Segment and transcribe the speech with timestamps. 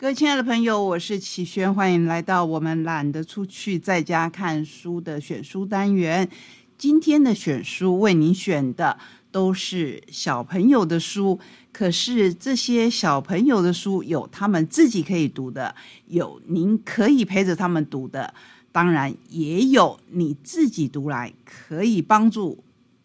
[0.00, 6.30] 各位亲爱的朋友，我是启轩，欢迎来到我们懒得出去在家看书的选书单元。
[6.76, 8.96] 今天的选书为您选的
[9.32, 11.40] 都是小朋友的书，
[11.72, 15.74] 可是这些小朋友的书有他们自己可以读的，
[16.06, 18.32] 有您可以陪着他们读的，
[18.70, 22.62] 当然也有你自己读来可以帮助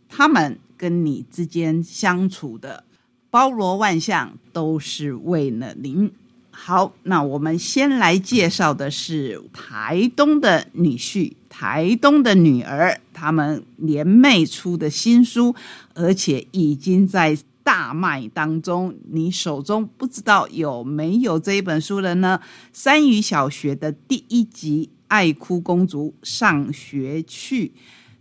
[0.08, 2.84] 他们跟你之间相处的，
[3.32, 6.12] 包罗万象，都是为了您。
[6.56, 15.54] 好，那我们先来介绍的是台东的女婿、台东的女儿，他们联袂出的新书，
[15.96, 18.96] 而且已经在大卖当中。
[19.10, 22.40] 你手中不知道有没有这一本书了呢？
[22.72, 27.68] 三语小学的第一集《爱哭公主上学去》，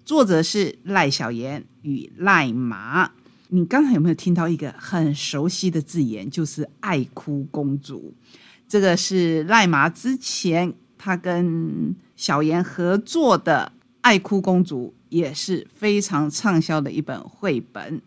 [0.05, 3.13] 作者是赖小妍与赖麻。
[3.55, 8.15] 你刚才有没有听到一个很熟悉的字眼，就是“爱哭公主”？
[8.67, 18.01] 这个是赖麻之前他跟小妍合作的《爱哭公主》，也是非常畅销的一本绘本。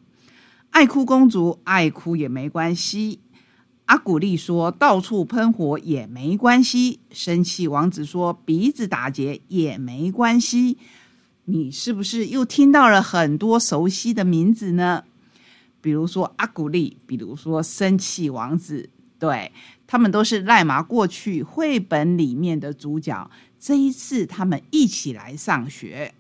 [0.71, 3.19] 爱哭公主爱哭也没关系，
[3.85, 10.79] 阿古丽说到处喷火也没关系，生气王子说鼻子打结也没关系。
[11.43, 15.03] 你是不是又听到了很多熟悉的名字呢？
[15.85, 19.51] 比如说阿古丽，比如说生气王子，对
[19.85, 23.29] 他们都是赖麻过去绘本里面的主角。
[23.59, 26.11] 这一次他们一起来上学，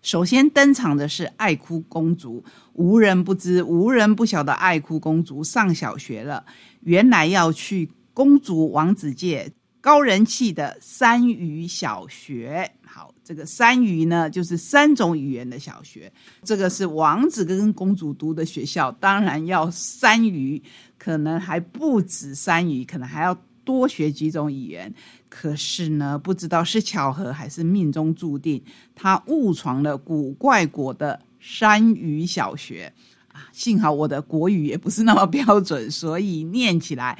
[0.00, 2.42] 首先登场的是爱哭公主。
[2.72, 6.42] 无人不知、无人不晓的爱哭公主上小学了。
[6.80, 12.72] 原来要去公主王子界高人气的三语小学。
[12.86, 16.12] 好，这个三语呢，就是三种语言的小学。
[16.42, 20.60] 这个是王子跟公主读的学校，当然要三语，
[20.98, 23.32] 可能还不止三语，可能还要
[23.64, 24.92] 多学几种语言。
[25.28, 28.60] 可是呢，不知道是巧合还是命中注定，
[28.96, 32.92] 他误闯了古怪国的山语小学
[33.28, 33.46] 啊！
[33.52, 37.16] 幸好我的国语也不是那么标准，所以念起来。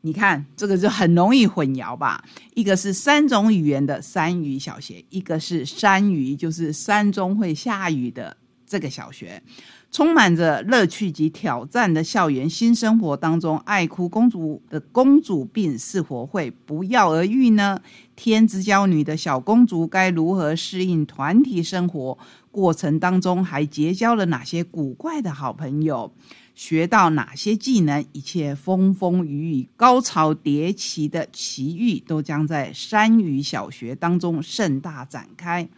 [0.00, 2.24] 你看这个就很容易混淆吧？
[2.54, 9.42] 一个是三种语言的山语小学，一个是山语，就是山中会下雨的这个小学，
[9.90, 17.80] 充满着乐趣及挑战的校园新生活当中，爱哭公主的公主病是否会不药而愈呢？
[18.14, 22.18] 天之娇女的小公主该如何适应团体生活？
[22.50, 26.12] 过程当中还结交了哪些古怪的好朋友？
[26.54, 28.04] 学到哪些技能？
[28.12, 35.68] 一切风风雨雨、高潮迭起的奇遇，都将在山语小学当中盛大展开。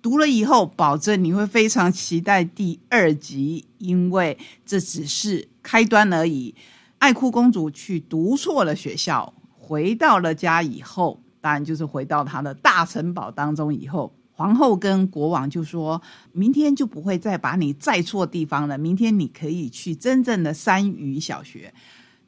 [0.00, 6.54] 读了以后，保证你会非常期待第二集，因为这只是开端而已。
[6.98, 14.12] 爱哭公主去读错了学校，回到了家以后，当然就是回到她的大城堡当中以后。
[14.32, 16.00] 皇后跟国王就说
[16.30, 18.78] ：“明天就不会再把你载错地方了。
[18.78, 21.74] 明天你可以去真正的三语小学。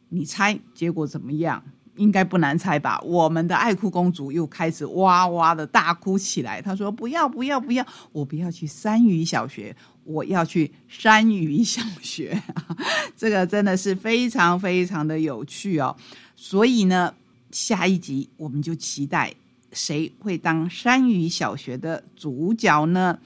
[0.08, 1.62] 你猜结果怎么样？
[2.00, 2.98] 应该不难猜吧？
[3.04, 6.60] 我们的爱哭公主又开始哇哇的大哭起来。
[6.62, 7.86] 她说：‘不要不要不要！
[8.12, 12.42] 我不要去山语小学，我要去山语小学。
[13.16, 15.94] ’这个真的是非常非常的有趣哦。
[16.34, 17.14] 所以呢，
[17.50, 19.32] 下一集我们就期待。”
[19.72, 23.16] 谁会当山语小学的主角呢？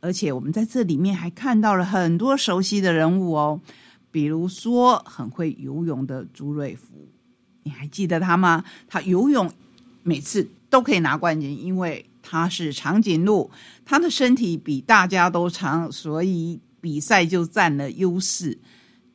[0.00, 3.60] 而且我们在这里面还看到了很多熟悉的人物哦，
[4.10, 7.06] 比如说很会游泳的朱瑞福，
[7.62, 8.64] 你还记得他吗？
[8.88, 9.50] 他游泳
[10.02, 13.50] 每次都可以拿冠军，因为他是长颈鹿，
[13.84, 18.58] 他的身体比大家都长，所以比赛就占了优势。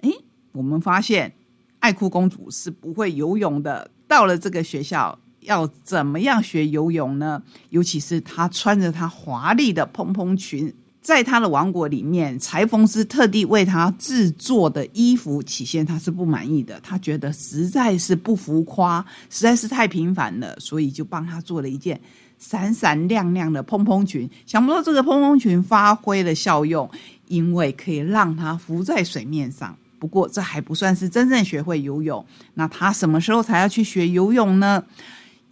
[0.01, 0.11] 诶，
[0.51, 1.33] 我们发现
[1.79, 5.17] 爱哭公主是不会游泳的，到了这个学校。
[5.41, 7.44] 要怎么样学游泳呢？
[7.69, 10.73] 尤其是她穿着她华丽的蓬蓬裙，
[11.05, 22.01] 在他的王国里面，裁缝师特地为他制作的衣服，起先他是不满意的，他觉得实在是不浮夸，实在是太平凡了，所以就帮他做了一件
[22.39, 24.27] 闪闪亮亮的蓬蓬裙。
[24.47, 26.89] 想不到这个蓬蓬裙发挥了效用，
[27.27, 29.77] 因为可以让他浮在水面上。
[30.00, 32.25] 不过这还不算是真正学会游泳，
[32.56, 34.83] 那他什么时候才要去学游泳呢？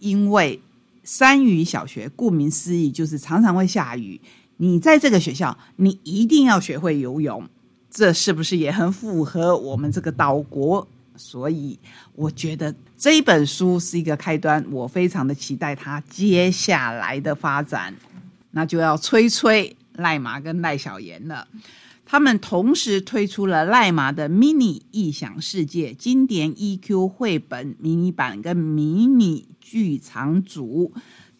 [0.00, 0.60] 因为
[1.04, 4.20] 山雨小学顾名思义就是常常会下雨，
[4.56, 7.48] 你在这个学校，你一定要学会游泳，
[7.90, 10.86] 这是不是也很符合我们这个岛国？
[11.16, 11.78] 所以
[12.14, 17.94] 我觉得这一本书是一个开端，我非常的期待它接下来的发展。
[18.50, 21.46] 那就要吹吹赖麻跟赖小妍了。
[22.06, 30.92] 他们同时推出了赖马的迷你异想世界经典 EQ 绘本迷你版跟迷你剧场组。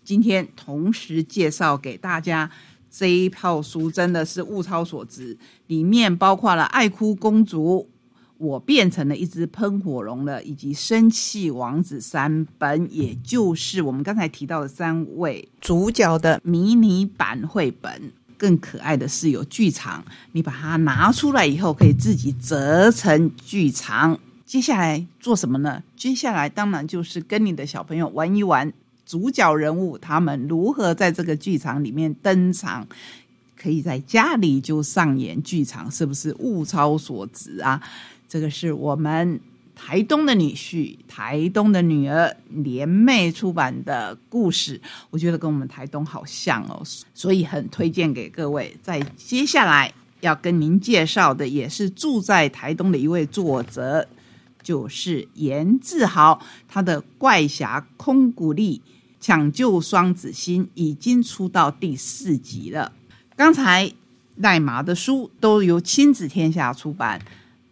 [0.02, 2.50] 今天同时介绍给大家
[2.96, 5.36] 这一套书，真的是物超所值。
[5.66, 7.88] 里面包括了《爱哭公主》。
[8.36, 18.12] 我变成了一只喷火龙了，以及生气王子三本，也就是我们刚才提到的三位主角的迷你版绘本。
[18.36, 24.18] 更可爱的是有剧场，你把它拿出来以后，可以自己折成剧场。
[24.44, 25.82] 接下来做什么呢？
[25.96, 28.70] 接下来当然就是跟你的小朋友玩一玩
[29.06, 32.86] 主角人物他们如何在这个剧场里面登场，
[33.56, 37.80] 可以在家里就上演剧场，是不是物超所值啊？
[38.28, 39.38] 这个是我们
[39.76, 44.80] 台东的女婿、台东的女儿联袂出版的故事，
[45.10, 48.76] 我觉得跟我们台东好像哦，所以很推荐给各位。
[48.82, 54.06] 在接下来要跟您介绍的，也是住在台东的一位作者，
[54.64, 58.82] 就是严志豪，他的《怪侠空谷力
[59.20, 62.90] 抢救双子星》已经出到第四集了。
[63.36, 63.92] 刚才
[64.36, 67.20] 赖麻的书都由亲子天下出版。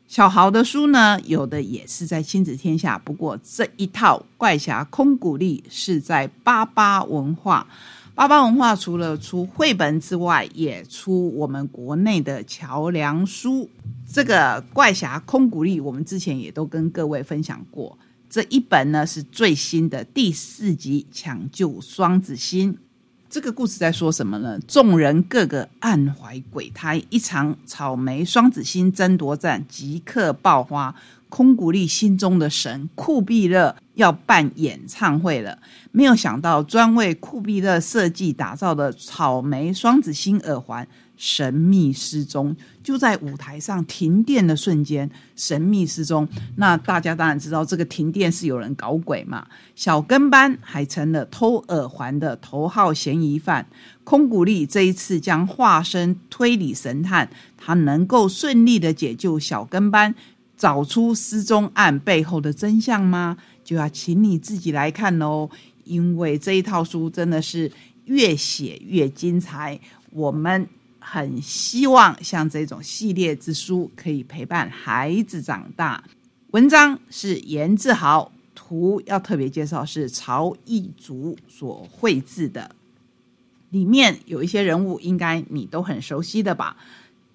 [0.07, 7.67] 小豪的书呢，有的也是在亲子天下，不过这一套怪侠空谷力是在八八文化。
[8.15, 13.69] 八八文化除了出绘本之外，也出我们国内的桥梁书。
[14.13, 17.97] 这个怪侠空谷力，我们之前也都跟各位分享过。
[18.29, 22.77] 这一本呢是最新的第四集，抢救双子星。
[23.31, 24.61] 这个故事在说什么呢？
[24.69, 30.95] 众人个个暗怀鬼胎，一场草莓双子星争夺战即刻爆发。
[31.33, 35.59] 空谷力心中的神库比勒要办演唱会了，
[35.91, 40.87] 没有想到专为库比勒设计打造的草莓双子星耳环。
[41.17, 46.27] 神秘失踪，就在舞台上停电的瞬间，神秘失踪。
[46.57, 49.47] 那大家当然知道，这个停电是有人搞鬼嘛？
[49.77, 53.65] 小跟班还成了偷耳环的头号嫌疑犯。
[54.03, 60.13] 空谷力这一次将化身推理神探，他能够顺利的解救小跟班，
[60.63, 63.37] 找出失踪案背后的真相吗？
[63.65, 65.51] 就要请你自己来看喽，
[65.83, 67.73] 因为这一套书真的是
[68.05, 69.81] 越写越精彩。
[70.11, 70.69] 我们。
[71.05, 76.05] 很希望像这种系列之书可以陪伴孩子长大。
[76.53, 82.71] 文章是严志豪，图要特别介绍是曹义竹所绘制的。
[83.71, 86.77] 里面有一些人物，应该你都很熟悉的吧？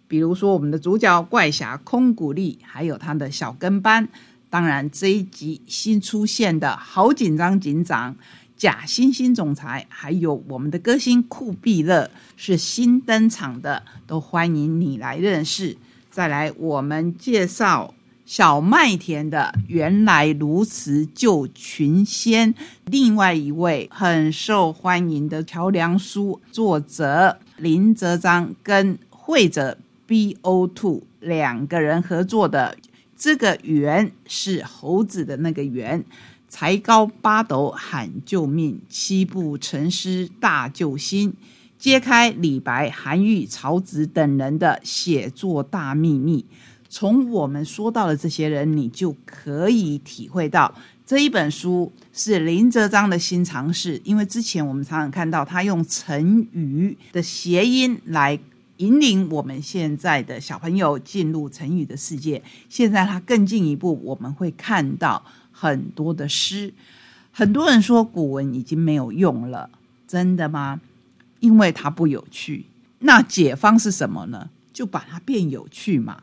[0.07, 4.07] 比如说我们的主角怪侠空谷力，还有他的小跟班。
[4.49, 8.15] 当然这一集新出现的好紧张警长。
[8.55, 15.77] 假惺惺总裁，还有我们的歌星酷碧乐是新登场的，都欢迎你来认识。
[16.09, 17.93] 再来，我们介绍
[18.25, 22.55] 小麦田的原来如此救群仙，
[22.85, 29.77] 另外一位很受欢迎的桥梁书作者林泽章跟会者
[30.07, 32.77] B O Two 两个人合作的，
[33.15, 36.03] 这个圆是猴子的那个圆。
[36.49, 41.33] 才高八斗喊救命，七步成诗大救星，
[41.77, 46.45] 揭开李白、韩愈、曹植等人的写作大秘密。
[46.87, 50.73] 从我们说到的这些人，你就可以体会到
[51.05, 54.01] 这一本书是林哲章的新尝试。
[54.05, 58.39] 因为之前我们常常看到他用成语的谐音来
[58.77, 65.23] 引领我们现在的小朋友进入成语的世界，现在他更进一步，我们会看到。
[65.59, 66.71] 很多的诗，
[67.31, 69.67] 很多人说古文已经没有用了，
[70.07, 70.79] 真的吗？
[71.39, 72.65] 因为它不有趣。
[72.99, 74.51] 那解方是什么呢？
[74.71, 76.21] 就把它变有趣嘛。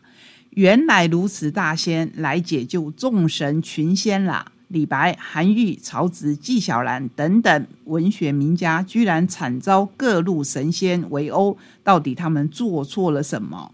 [0.50, 4.52] 原来如此，大仙来解救众神群仙啦！
[4.68, 13.72] 李白、韩愈、曹植、纪晓岚等等文学名家，居然惨遭各路神仙围殴，到底他们做错了什么？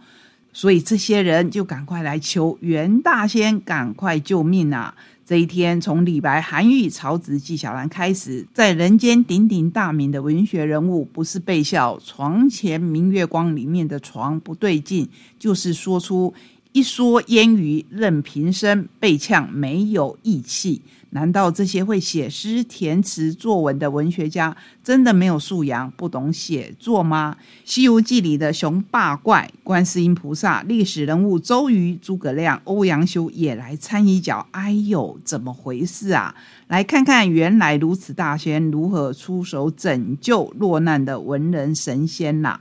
[0.52, 4.94] 所以这些人就赶快来求袁大仙赶快救命啊！
[5.24, 16.34] 这一天，从李白、韩愈、曹植、纪晓岚开始，在人间鼎鼎大名的文学人物，不是被笑“床前明月光”里面的床不对劲，就是说出
[16.72, 20.82] 一蓑烟雨任平生，被呛没有义气。
[21.12, 27.36] 难道这些会写诗填词作文的文学家真的没有素养，不懂写作吗？
[27.64, 34.46] 《西游记》里的熊八怪、观世音菩萨、历史人物周瑜、诸葛亮、欧阳修也来掺一脚？
[34.52, 36.32] 哎呦，怎么回事啊？
[36.68, 42.60] 来看看原来如此大仙如何出手拯救落难的文人神仙呐！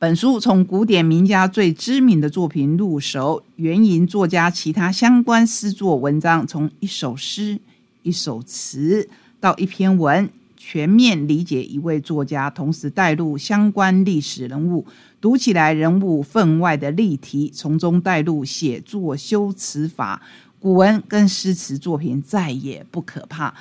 [0.00, 7.58] 本书从古典名家最知名的作品入手，援引作家其他相关诗作文章，从一首诗、
[8.04, 9.08] 一首词
[9.40, 14.86] 到一篇文，全面理解一位作家，同时带入相关历史人物，
[15.20, 20.22] 读起来人物分外的立体，从中带入写作修辞法，
[20.60, 23.52] 古文跟诗词作品再也不可怕。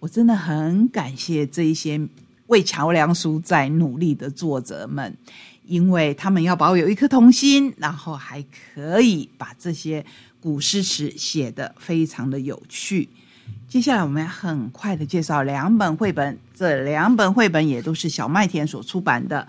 [0.00, 1.98] 我真的很感谢这一些
[2.48, 5.16] 为桥梁书在努力的作者们。
[5.66, 8.44] 因为他们要保有一颗童心，然后还
[8.74, 10.04] 可以把这些
[10.40, 13.08] 古诗词写得非常的有趣。
[13.68, 19.46] 接下来我们要很快的介绍两本绘本，这两本绘本也都是小麦田所出版的。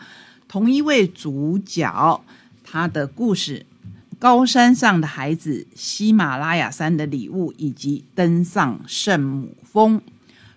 [0.48, 2.24] 同一位主角，
[2.64, 3.66] 他的故事
[4.18, 10.00] 《高山上的孩子》、《喜马拉雅山的礼物》以及《登上圣母峰》，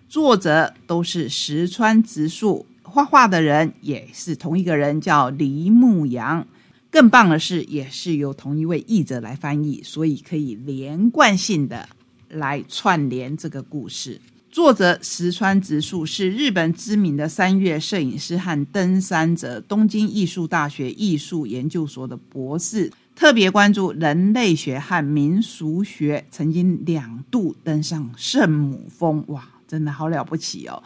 [0.09, 2.65] 作者都是石川直树。
[2.91, 6.45] 画画的人也是同一个人，叫黎牧阳。
[6.91, 11.87] 更棒的是，也是由同一位译者来翻译，所以可以连贯性的
[12.27, 14.19] 来串联这个故事。
[14.51, 29.23] 作者石川直树是日本知名的三月摄影师和登山者，东京艺术大学艺术研究所的博士，特别关注人类学和民俗学，曾经两度登上圣母峰。
[29.27, 30.83] 哇，真的好了不起哦！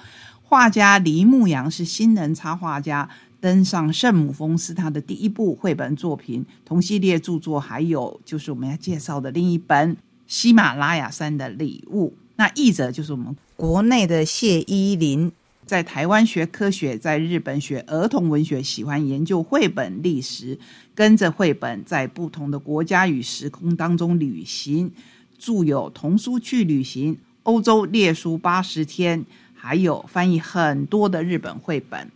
[0.47, 3.09] 画家黎牧阳是新人插画家，
[3.41, 6.45] 登上圣母峰是他的第一部绘本作品。
[6.63, 9.95] 同系列著作还有就是我们要介绍的另一本
[10.27, 12.09] 《喜马拉雅山的礼物》。
[12.35, 15.31] 那译者就是我们国内的谢依霖，
[15.65, 20.59] 在台湾学科学，在日本学儿童文学，喜欢研究绘本历史，
[20.93, 24.91] 跟着绘本在不同的国家与时空当中旅行，
[25.39, 29.21] 著有《童书去旅行》《欧洲列书八十天》。
[29.65, 32.11] 还有翻译很多的日本绘本，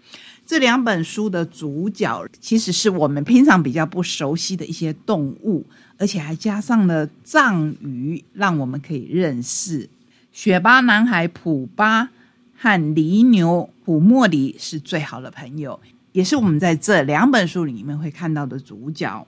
[0.46, 5.65] 这两本书的主角其实是我们平常比较不熟悉的一些动物，
[5.98, 9.89] 而且还加上了藏语，让我们可以认识。
[10.32, 12.12] 雪巴男孩普巴
[12.56, 15.79] 和犁牛普莫里是最好的朋友，
[16.12, 19.25] 也是我们在这两本书里面会看到的主角。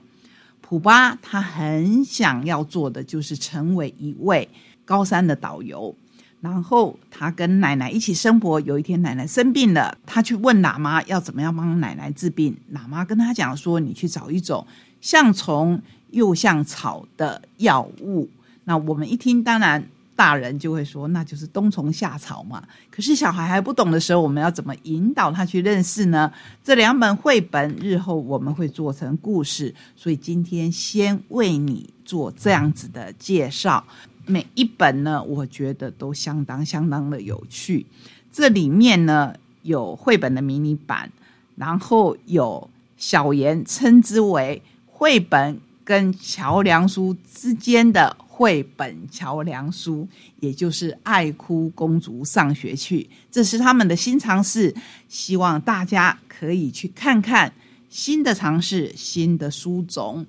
[0.60, 4.48] 普巴他很想要做的就是成为一位
[4.84, 5.92] 高山的导游。
[6.42, 8.60] 然后他跟奶奶一起生活。
[8.60, 12.54] 有一天奶奶生病了，他去问喇嘛要怎么样帮奶奶治病。
[12.74, 14.66] 喇嘛跟他讲说：“你去找一种
[15.00, 15.80] 像虫
[16.10, 18.28] 又像草的药物。”
[18.64, 19.84] 那我们一听，当然
[20.16, 22.62] 大人就会说那就是冬虫夏草嘛。
[22.90, 26.32] 可是小孩还不懂的时候，我们要怎么引导他去认识呢？
[26.64, 33.84] 这两本绘本日后我们会做成故事，所以今天先为你做这样子的介绍。
[34.24, 37.84] 每一本呢，我觉得都相当相当的有趣。
[38.32, 41.10] 这里面呢有绘本的迷你版，
[41.56, 50.06] 然后有小言称之为绘本跟桥梁书之间的绘本桥梁书，
[50.40, 54.74] 也就是《爱哭公主上学去》，这是他们的新尝试，
[55.08, 57.52] 希望大家可以去看看
[57.90, 60.24] 新的尝试、新的书种，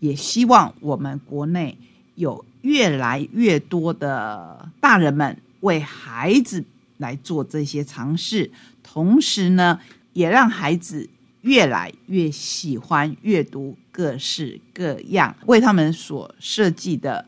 [0.00, 1.78] 也希望我们国内
[2.16, 2.44] 有。
[2.66, 6.64] 越来越多的大人们为孩子
[6.98, 8.50] 来做这些尝试，
[8.82, 9.78] 同时呢，
[10.12, 11.08] 也让孩子
[11.42, 17.24] 越来越喜欢阅读各式各样为他们所设计的，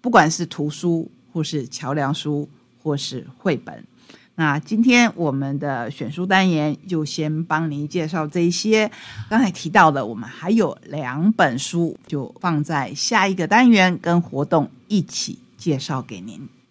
[0.00, 2.48] 不管是图书或是桥梁书
[2.80, 3.84] 或是绘本。
[4.38, 8.90] 那今天我们的选书单元就先帮您介绍这些。
[9.30, 16.46] 刚才提到的，我们还有两本书，就放在下一个单元跟活动一起介绍给您。